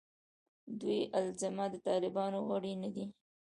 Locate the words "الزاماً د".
1.19-1.75